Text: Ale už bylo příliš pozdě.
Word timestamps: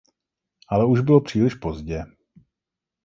Ale 0.67 0.85
už 0.85 1.01
bylo 1.01 1.21
příliš 1.21 1.55
pozdě. 1.55 2.03